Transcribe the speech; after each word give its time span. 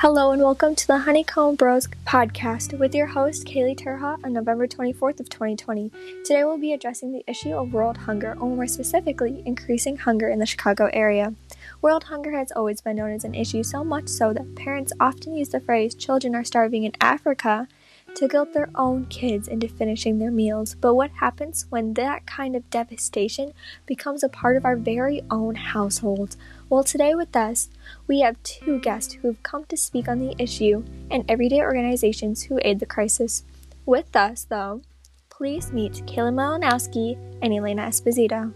Hello 0.00 0.30
and 0.30 0.40
welcome 0.40 0.74
to 0.74 0.86
the 0.86 0.96
Honeycomb 0.96 1.56
Bros 1.56 1.86
podcast 2.06 2.78
with 2.78 2.94
your 2.94 3.08
host 3.08 3.44
Kaylee 3.44 3.78
Terha 3.78 4.16
on 4.24 4.32
November 4.32 4.66
24th 4.66 5.20
of 5.20 5.28
2020. 5.28 5.90
Today 6.24 6.42
we'll 6.42 6.56
be 6.56 6.72
addressing 6.72 7.12
the 7.12 7.22
issue 7.26 7.52
of 7.52 7.74
world 7.74 7.98
hunger, 7.98 8.32
or 8.40 8.48
more 8.48 8.66
specifically, 8.66 9.42
increasing 9.44 9.98
hunger 9.98 10.30
in 10.30 10.38
the 10.38 10.46
Chicago 10.46 10.88
area. 10.94 11.34
World 11.82 12.04
hunger 12.04 12.30
has 12.30 12.50
always 12.50 12.80
been 12.80 12.96
known 12.96 13.10
as 13.10 13.24
an 13.24 13.34
issue 13.34 13.62
so 13.62 13.84
much 13.84 14.08
so 14.08 14.32
that 14.32 14.54
parents 14.54 14.94
often 14.98 15.34
use 15.34 15.50
the 15.50 15.60
phrase 15.60 15.94
children 15.94 16.34
are 16.34 16.44
starving 16.44 16.84
in 16.84 16.92
Africa 17.02 17.68
to 18.14 18.28
guilt 18.28 18.52
their 18.52 18.70
own 18.74 19.06
kids 19.06 19.48
into 19.48 19.68
finishing 19.68 20.18
their 20.18 20.30
meals. 20.30 20.74
But 20.74 20.94
what 20.94 21.10
happens 21.10 21.66
when 21.70 21.94
that 21.94 22.26
kind 22.26 22.54
of 22.54 22.68
devastation 22.70 23.52
becomes 23.86 24.22
a 24.22 24.28
part 24.28 24.56
of 24.56 24.64
our 24.64 24.76
very 24.76 25.22
own 25.30 25.54
households? 25.54 26.36
Well, 26.68 26.84
today 26.84 27.14
with 27.14 27.34
us, 27.34 27.68
we 28.06 28.20
have 28.20 28.42
two 28.42 28.78
guests 28.80 29.14
who 29.14 29.28
have 29.28 29.42
come 29.42 29.64
to 29.66 29.76
speak 29.76 30.08
on 30.08 30.18
the 30.18 30.34
issue 30.38 30.84
and 31.10 31.24
everyday 31.28 31.60
organizations 31.60 32.44
who 32.44 32.60
aid 32.62 32.80
the 32.80 32.86
crisis. 32.86 33.44
With 33.86 34.14
us, 34.14 34.44
though, 34.44 34.82
please 35.28 35.72
meet 35.72 36.04
Kayla 36.06 36.34
Malinowski 36.34 37.16
and 37.42 37.52
Elena 37.52 37.82
Esposito. 37.82 38.52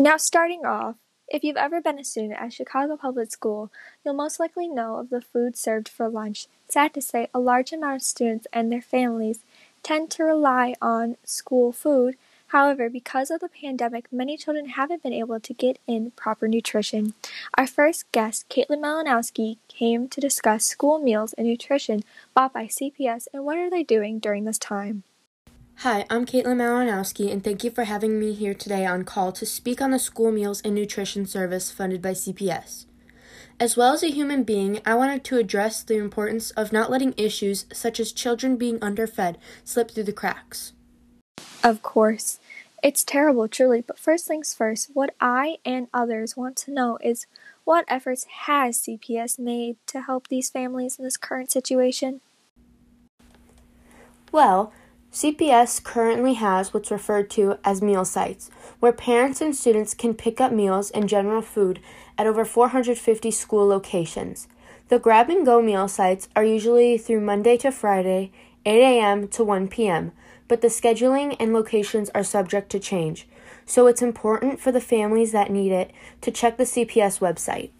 Now, 0.00 0.16
starting 0.16 0.64
off, 0.64 0.96
if 1.30 1.44
you've 1.44 1.56
ever 1.56 1.80
been 1.80 1.98
a 1.98 2.04
student 2.04 2.40
at 2.40 2.52
Chicago 2.52 2.96
Public 2.96 3.30
School, 3.30 3.70
you'll 4.04 4.14
most 4.14 4.40
likely 4.40 4.68
know 4.68 4.96
of 4.96 5.10
the 5.10 5.20
food 5.20 5.56
served 5.56 5.88
for 5.88 6.08
lunch. 6.08 6.46
Sad 6.68 6.94
to 6.94 7.02
say, 7.02 7.28
a 7.34 7.38
large 7.38 7.72
amount 7.72 7.96
of 7.96 8.02
students 8.02 8.46
and 8.52 8.72
their 8.72 8.82
families 8.82 9.40
tend 9.82 10.10
to 10.12 10.24
rely 10.24 10.74
on 10.80 11.16
school 11.24 11.72
food. 11.72 12.16
However, 12.48 12.88
because 12.88 13.30
of 13.30 13.40
the 13.40 13.48
pandemic, 13.48 14.10
many 14.10 14.38
children 14.38 14.70
haven't 14.70 15.02
been 15.02 15.12
able 15.12 15.38
to 15.38 15.52
get 15.52 15.78
in 15.86 16.12
proper 16.12 16.48
nutrition. 16.48 17.12
Our 17.58 17.66
first 17.66 18.10
guest, 18.10 18.48
Caitlin 18.48 18.80
Malinowski, 18.80 19.58
came 19.68 20.08
to 20.08 20.20
discuss 20.20 20.64
school 20.64 20.98
meals 20.98 21.34
and 21.34 21.46
nutrition 21.46 22.04
bought 22.34 22.54
by 22.54 22.64
CPS 22.64 23.28
and 23.34 23.44
what 23.44 23.58
are 23.58 23.68
they 23.68 23.82
doing 23.82 24.18
during 24.18 24.44
this 24.44 24.58
time. 24.58 25.02
Hi, 25.82 26.04
I'm 26.10 26.26
Caitlin 26.26 26.56
Malinowski, 26.56 27.30
and 27.30 27.44
thank 27.44 27.62
you 27.62 27.70
for 27.70 27.84
having 27.84 28.18
me 28.18 28.32
here 28.34 28.52
today 28.52 28.84
on 28.84 29.04
call 29.04 29.30
to 29.30 29.46
speak 29.46 29.80
on 29.80 29.92
the 29.92 30.00
school 30.00 30.32
meals 30.32 30.60
and 30.62 30.74
nutrition 30.74 31.24
service 31.24 31.70
funded 31.70 32.02
by 32.02 32.14
CPS. 32.14 32.86
As 33.60 33.76
well 33.76 33.92
as 33.92 34.02
a 34.02 34.10
human 34.10 34.42
being, 34.42 34.80
I 34.84 34.96
wanted 34.96 35.22
to 35.22 35.36
address 35.38 35.84
the 35.84 35.94
importance 35.94 36.50
of 36.50 36.72
not 36.72 36.90
letting 36.90 37.14
issues 37.16 37.64
such 37.72 38.00
as 38.00 38.10
children 38.10 38.56
being 38.56 38.82
underfed 38.82 39.38
slip 39.62 39.92
through 39.92 40.02
the 40.02 40.12
cracks. 40.12 40.72
Of 41.62 41.80
course. 41.80 42.40
It's 42.82 43.04
terrible, 43.04 43.46
truly, 43.46 43.80
but 43.80 44.00
first 44.00 44.26
things 44.26 44.52
first, 44.52 44.90
what 44.94 45.14
I 45.20 45.58
and 45.64 45.86
others 45.94 46.36
want 46.36 46.56
to 46.56 46.72
know 46.72 46.98
is 47.04 47.28
what 47.62 47.84
efforts 47.86 48.26
has 48.46 48.80
CPS 48.80 49.38
made 49.38 49.76
to 49.86 50.00
help 50.00 50.26
these 50.26 50.50
families 50.50 50.98
in 50.98 51.04
this 51.04 51.16
current 51.16 51.52
situation? 51.52 52.20
Well, 54.32 54.72
CPS 55.12 55.82
currently 55.82 56.34
has 56.34 56.74
what's 56.74 56.90
referred 56.90 57.30
to 57.30 57.58
as 57.64 57.80
meal 57.80 58.04
sites, 58.04 58.50
where 58.78 58.92
parents 58.92 59.40
and 59.40 59.56
students 59.56 59.94
can 59.94 60.14
pick 60.14 60.40
up 60.40 60.52
meals 60.52 60.90
and 60.90 61.08
general 61.08 61.40
food 61.40 61.80
at 62.18 62.26
over 62.26 62.44
450 62.44 63.30
school 63.30 63.66
locations. 63.66 64.48
The 64.88 64.98
grab 64.98 65.30
and 65.30 65.46
go 65.46 65.62
meal 65.62 65.88
sites 65.88 66.28
are 66.36 66.44
usually 66.44 66.98
through 66.98 67.20
Monday 67.20 67.56
to 67.58 67.72
Friday, 67.72 68.32
8 68.66 68.80
a.m. 68.80 69.28
to 69.28 69.44
1 69.44 69.68
p.m., 69.68 70.12
but 70.46 70.60
the 70.60 70.68
scheduling 70.68 71.36
and 71.40 71.52
locations 71.52 72.10
are 72.10 72.24
subject 72.24 72.70
to 72.70 72.78
change, 72.78 73.26
so 73.66 73.86
it's 73.86 74.02
important 74.02 74.60
for 74.60 74.72
the 74.72 74.80
families 74.80 75.32
that 75.32 75.50
need 75.50 75.72
it 75.72 75.90
to 76.20 76.30
check 76.30 76.56
the 76.56 76.64
CPS 76.64 77.18
website. 77.18 77.70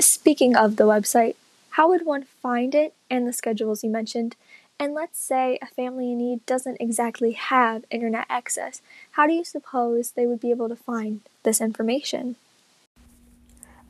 Speaking 0.00 0.56
of 0.56 0.76
the 0.76 0.84
website, 0.84 1.34
how 1.70 1.88
would 1.88 2.04
one 2.04 2.24
find 2.24 2.74
it 2.74 2.94
and 3.08 3.26
the 3.26 3.32
schedules 3.32 3.84
you 3.84 3.90
mentioned? 3.90 4.36
And 4.80 4.94
let's 4.94 5.20
say 5.20 5.58
a 5.60 5.66
family 5.66 6.12
in 6.12 6.18
need 6.18 6.46
doesn't 6.46 6.78
exactly 6.80 7.32
have 7.32 7.84
internet 7.90 8.24
access. 8.30 8.80
How 9.10 9.26
do 9.26 9.34
you 9.34 9.44
suppose 9.44 10.12
they 10.12 10.26
would 10.26 10.40
be 10.40 10.50
able 10.50 10.70
to 10.70 10.74
find 10.74 11.20
this 11.42 11.60
information? 11.60 12.36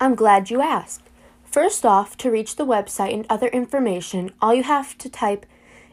I'm 0.00 0.16
glad 0.16 0.50
you 0.50 0.60
asked. 0.60 1.08
First 1.44 1.86
off, 1.86 2.16
to 2.16 2.30
reach 2.30 2.56
the 2.56 2.66
website 2.66 3.14
and 3.14 3.24
other 3.30 3.46
information, 3.48 4.32
all 4.42 4.52
you 4.52 4.64
have 4.64 4.98
to 4.98 5.08
type 5.08 5.46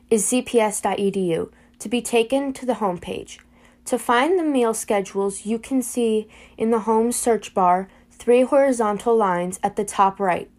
is 0.09 0.25
cps.edu 0.25 1.51
to 1.77 1.89
be 1.89 2.01
taken 2.01 2.51
to 2.53 2.65
the 2.65 2.73
homepage. 2.73 3.37
To 3.85 3.99
find 3.99 4.39
the 4.39 4.43
meal 4.43 4.73
schedules, 4.73 5.45
you 5.45 5.59
can 5.59 5.83
see 5.83 6.27
in 6.57 6.71
the 6.71 6.81
home 6.89 7.11
search 7.11 7.53
bar 7.53 7.87
three 8.09 8.41
horizontal 8.41 9.15
lines 9.15 9.59
at 9.61 9.75
the 9.75 9.85
top 9.85 10.19
right. 10.19 10.49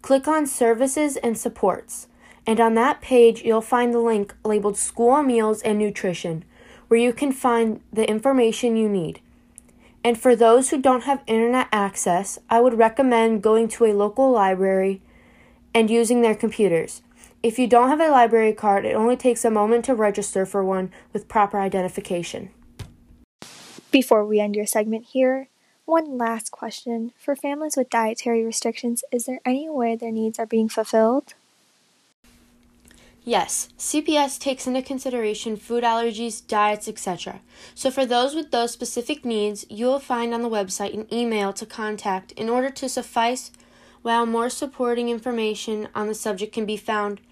Click 0.00 0.26
on 0.26 0.46
Services 0.46 1.18
and 1.18 1.36
Supports 1.36 2.06
and 2.46 2.60
on 2.60 2.74
that 2.74 3.00
page 3.00 3.42
you'll 3.42 3.60
find 3.60 3.92
the 3.92 3.98
link 3.98 4.34
labeled 4.44 4.76
School 4.76 5.22
Meals 5.22 5.62
and 5.62 5.78
Nutrition, 5.78 6.44
where 6.88 7.00
you 7.00 7.12
can 7.12 7.32
find 7.32 7.80
the 7.92 8.08
information 8.08 8.76
you 8.76 8.88
need. 8.88 9.20
And 10.02 10.18
for 10.18 10.36
those 10.36 10.68
who 10.68 10.80
don't 10.80 11.04
have 11.04 11.22
internet 11.26 11.68
access, 11.72 12.38
I 12.50 12.60
would 12.60 12.76
recommend 12.76 13.42
going 13.42 13.68
to 13.68 13.86
a 13.86 13.94
local 13.94 14.30
library 14.30 15.00
and 15.74 15.90
using 15.90 16.20
their 16.20 16.34
computers. 16.34 17.00
If 17.42 17.58
you 17.58 17.66
don't 17.66 17.88
have 17.88 18.00
a 18.00 18.10
library 18.10 18.52
card, 18.52 18.84
it 18.84 18.94
only 18.94 19.16
takes 19.16 19.44
a 19.44 19.50
moment 19.50 19.84
to 19.86 19.94
register 19.94 20.46
for 20.46 20.64
one 20.64 20.90
with 21.12 21.28
proper 21.28 21.58
identification. 21.58 22.50
Before 23.90 24.24
we 24.24 24.40
end 24.40 24.56
your 24.56 24.66
segment 24.66 25.06
here, 25.12 25.48
one 25.84 26.16
last 26.16 26.50
question. 26.50 27.12
For 27.18 27.36
families 27.36 27.76
with 27.76 27.90
dietary 27.90 28.44
restrictions, 28.44 29.04
is 29.12 29.26
there 29.26 29.40
any 29.44 29.68
way 29.68 29.96
their 29.96 30.10
needs 30.10 30.38
are 30.38 30.46
being 30.46 30.68
fulfilled? 30.68 31.34
Yes, 33.26 33.70
CPS 33.78 34.38
takes 34.38 34.66
into 34.66 34.82
consideration 34.82 35.56
food 35.56 35.82
allergies, 35.82 36.46
diets, 36.46 36.88
etc. 36.88 37.40
So, 37.74 37.90
for 37.90 38.04
those 38.04 38.34
with 38.34 38.50
those 38.50 38.72
specific 38.72 39.24
needs, 39.24 39.64
you 39.70 39.86
will 39.86 39.98
find 39.98 40.34
on 40.34 40.42
the 40.42 40.50
website 40.50 40.92
an 40.92 41.06
email 41.10 41.54
to 41.54 41.64
contact 41.64 42.32
in 42.32 42.50
order 42.50 42.68
to 42.68 42.88
suffice, 42.88 43.50
while 44.02 44.26
more 44.26 44.50
supporting 44.50 45.08
information 45.08 45.88
on 45.94 46.06
the 46.06 46.14
subject 46.14 46.52
can 46.52 46.66
be 46.66 46.76
found 46.76 47.22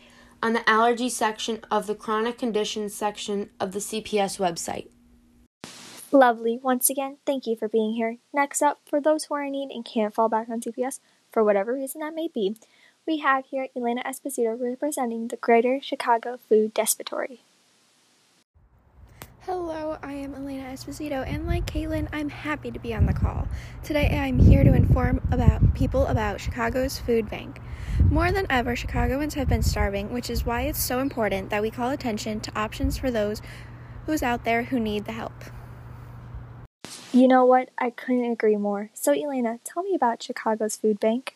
on 0.42 0.54
the 0.54 0.68
allergy 0.68 1.10
section 1.10 1.60
of 1.70 1.86
the 1.86 1.94
chronic 1.94 2.38
conditions 2.38 2.94
section 2.94 3.50
of 3.60 3.72
the 3.72 3.78
CPS 3.78 4.38
website. 4.38 4.88
Lovely. 6.10 6.58
Once 6.62 6.90
again, 6.90 7.18
thank 7.26 7.46
you 7.46 7.54
for 7.54 7.68
being 7.68 7.92
here. 7.92 8.16
Next 8.32 8.62
up, 8.62 8.80
for 8.86 9.00
those 9.00 9.24
who 9.24 9.34
are 9.34 9.44
in 9.44 9.52
need 9.52 9.70
and 9.70 9.84
can't 9.84 10.14
fall 10.14 10.28
back 10.28 10.48
on 10.48 10.60
CPS 10.60 11.00
for 11.30 11.44
whatever 11.44 11.74
reason 11.74 12.00
that 12.00 12.14
may 12.14 12.28
be, 12.32 12.56
we 13.06 13.18
have 13.18 13.46
here 13.46 13.68
Elena 13.76 14.02
Esposito 14.04 14.56
representing 14.60 15.28
the 15.28 15.36
Greater 15.36 15.80
Chicago 15.82 16.38
Food 16.48 16.72
Depository. 16.72 17.40
Hello, 19.40 19.98
I 20.04 20.12
am 20.12 20.36
Elena 20.36 20.68
Esposito, 20.68 21.26
and 21.26 21.44
like 21.44 21.66
Caitlin, 21.66 22.06
I'm 22.12 22.28
happy 22.28 22.70
to 22.70 22.78
be 22.78 22.94
on 22.94 23.06
the 23.06 23.12
call. 23.12 23.48
Today, 23.82 24.06
I'm 24.16 24.38
here 24.38 24.62
to 24.62 24.72
inform 24.72 25.20
about 25.32 25.74
people 25.74 26.06
about 26.06 26.40
Chicago's 26.40 27.00
food 27.00 27.28
bank. 27.28 27.60
More 28.08 28.30
than 28.30 28.46
ever, 28.48 28.76
Chicagoans 28.76 29.34
have 29.34 29.48
been 29.48 29.62
starving, 29.62 30.12
which 30.12 30.30
is 30.30 30.46
why 30.46 30.62
it's 30.62 30.80
so 30.80 31.00
important 31.00 31.50
that 31.50 31.60
we 31.60 31.70
call 31.70 31.90
attention 31.90 32.38
to 32.38 32.56
options 32.56 32.96
for 32.96 33.10
those 33.10 33.42
who's 34.06 34.22
out 34.22 34.44
there 34.44 34.64
who 34.64 34.78
need 34.78 35.06
the 35.06 35.12
help. 35.12 35.34
You 37.12 37.26
know 37.26 37.44
what? 37.44 37.70
I 37.76 37.90
couldn't 37.90 38.30
agree 38.30 38.56
more. 38.56 38.90
So, 38.94 39.12
Elena, 39.12 39.58
tell 39.64 39.82
me 39.82 39.94
about 39.96 40.22
Chicago's 40.22 40.76
food 40.76 41.00
bank. 41.00 41.34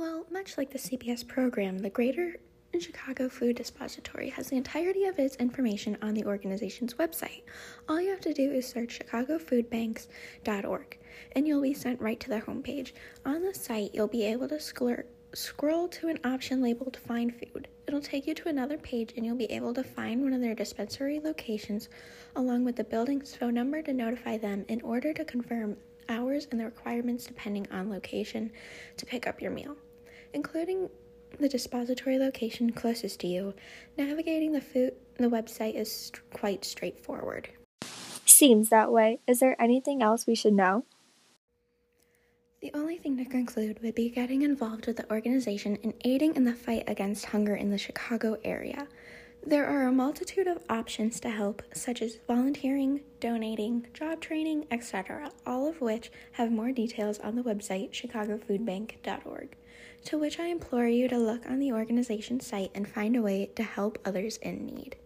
Well, 0.00 0.24
much 0.30 0.56
like 0.56 0.70
the 0.70 0.78
CPS 0.78 1.28
program, 1.28 1.80
the 1.80 1.90
Greater 1.90 2.36
Chicago 2.78 3.28
Food 3.28 3.56
Depository 3.56 4.30
has 4.30 4.48
the 4.48 4.56
entirety 4.56 5.04
of 5.04 5.18
its 5.18 5.36
information 5.36 5.98
on 6.00 6.14
the 6.14 6.24
organization's 6.24 6.94
website. 6.94 7.42
All 7.86 8.00
you 8.00 8.08
have 8.08 8.22
to 8.22 8.32
do 8.32 8.50
is 8.50 8.66
search 8.66 8.98
chicagofoodbanks.org 8.98 10.98
and 11.32 11.46
you'll 11.46 11.60
be 11.60 11.74
sent 11.74 12.00
right 12.00 12.18
to 12.18 12.30
their 12.30 12.40
homepage. 12.40 12.92
On 13.26 13.42
the 13.42 13.52
site, 13.52 13.90
you'll 13.92 14.06
be 14.06 14.24
able 14.24 14.48
to 14.48 14.58
scroll 15.34 15.88
to 15.88 16.08
an 16.08 16.18
option 16.24 16.62
labeled 16.62 16.96
Find 17.06 17.34
Food. 17.34 17.68
It'll 17.86 18.00
take 18.00 18.26
you 18.26 18.32
to 18.36 18.48
another 18.48 18.78
page 18.78 19.12
and 19.18 19.26
you'll 19.26 19.36
be 19.36 19.52
able 19.52 19.74
to 19.74 19.84
find 19.84 20.22
one 20.22 20.32
of 20.32 20.40
their 20.40 20.54
dispensary 20.54 21.20
locations 21.22 21.90
along 22.36 22.64
with 22.64 22.76
the 22.76 22.84
building's 22.84 23.36
phone 23.36 23.52
number 23.52 23.82
to 23.82 23.92
notify 23.92 24.38
them 24.38 24.64
in 24.68 24.80
order 24.80 25.12
to 25.12 25.26
confirm 25.26 25.76
hours 26.08 26.48
and 26.50 26.58
the 26.58 26.64
requirements 26.64 27.26
depending 27.26 27.66
on 27.70 27.90
location 27.90 28.50
to 28.96 29.04
pick 29.04 29.26
up 29.26 29.42
your 29.42 29.50
meal 29.50 29.76
including 30.34 30.88
the 31.38 31.48
depository 31.48 32.18
location 32.18 32.72
closest 32.72 33.20
to 33.20 33.26
you. 33.26 33.54
Navigating 33.96 34.52
the 34.52 34.60
food 34.60 34.92
the 35.18 35.28
website 35.28 35.74
is 35.74 36.10
quite 36.32 36.64
straightforward. 36.64 37.50
Seems 38.24 38.70
that 38.70 38.90
way. 38.90 39.20
Is 39.26 39.40
there 39.40 39.60
anything 39.60 40.02
else 40.02 40.26
we 40.26 40.34
should 40.34 40.54
know? 40.54 40.84
The 42.62 42.70
only 42.74 42.98
thing 42.98 43.16
to 43.16 43.24
conclude 43.24 43.82
would 43.82 43.94
be 43.94 44.10
getting 44.10 44.42
involved 44.42 44.86
with 44.86 44.98
the 44.98 45.10
organization 45.10 45.78
and 45.82 45.94
aiding 46.04 46.36
in 46.36 46.44
the 46.44 46.52
fight 46.52 46.84
against 46.86 47.26
hunger 47.26 47.54
in 47.54 47.70
the 47.70 47.78
Chicago 47.78 48.36
area. 48.44 48.86
There 49.46 49.66
are 49.66 49.86
a 49.86 49.92
multitude 49.92 50.46
of 50.46 50.62
options 50.68 51.18
to 51.20 51.30
help, 51.30 51.62
such 51.72 52.02
as 52.02 52.18
volunteering, 52.28 53.00
donating, 53.20 53.86
job 53.94 54.20
training, 54.20 54.66
etc., 54.70 55.32
all 55.46 55.66
of 55.66 55.80
which 55.80 56.12
have 56.32 56.52
more 56.52 56.72
details 56.72 57.18
on 57.20 57.36
the 57.36 57.42
website 57.42 57.90
chicagofoodbank.org, 57.90 59.56
to 60.04 60.18
which 60.18 60.38
I 60.38 60.46
implore 60.48 60.86
you 60.86 61.08
to 61.08 61.18
look 61.18 61.46
on 61.46 61.58
the 61.58 61.72
organization's 61.72 62.46
site 62.46 62.70
and 62.74 62.86
find 62.86 63.16
a 63.16 63.22
way 63.22 63.46
to 63.56 63.62
help 63.62 63.98
others 64.04 64.36
in 64.36 64.66
need. 64.66 64.96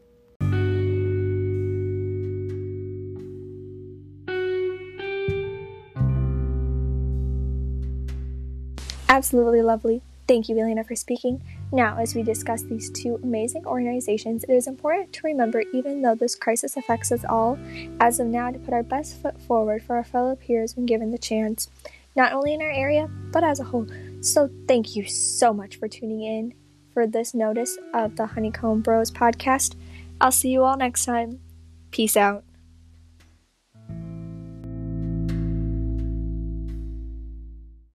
Absolutely 9.08 9.62
lovely. 9.62 10.02
Thank 10.26 10.48
you, 10.48 10.58
Elena, 10.58 10.82
for 10.82 10.96
speaking. 10.96 11.40
Now, 11.74 11.98
as 11.98 12.14
we 12.14 12.22
discuss 12.22 12.62
these 12.62 12.88
two 12.88 13.18
amazing 13.24 13.66
organizations, 13.66 14.44
it 14.44 14.52
is 14.52 14.68
important 14.68 15.12
to 15.12 15.22
remember, 15.24 15.64
even 15.72 16.02
though 16.02 16.14
this 16.14 16.36
crisis 16.36 16.76
affects 16.76 17.10
us 17.10 17.24
all, 17.24 17.58
as 17.98 18.20
of 18.20 18.28
now, 18.28 18.52
to 18.52 18.60
put 18.60 18.72
our 18.72 18.84
best 18.84 19.20
foot 19.20 19.40
forward 19.40 19.82
for 19.82 19.96
our 19.96 20.04
fellow 20.04 20.36
peers 20.36 20.76
when 20.76 20.86
given 20.86 21.10
the 21.10 21.18
chance, 21.18 21.68
not 22.14 22.32
only 22.32 22.54
in 22.54 22.62
our 22.62 22.70
area, 22.70 23.10
but 23.32 23.42
as 23.42 23.58
a 23.58 23.64
whole. 23.64 23.88
So, 24.20 24.48
thank 24.68 24.94
you 24.94 25.04
so 25.04 25.52
much 25.52 25.74
for 25.74 25.88
tuning 25.88 26.22
in 26.22 26.54
for 26.92 27.08
this 27.08 27.34
notice 27.34 27.76
of 27.92 28.14
the 28.14 28.26
Honeycomb 28.26 28.82
Bros 28.82 29.10
podcast. 29.10 29.74
I'll 30.20 30.30
see 30.30 30.50
you 30.50 30.62
all 30.62 30.76
next 30.76 31.04
time. 31.04 31.40
Peace 31.90 32.16
out. 32.16 32.44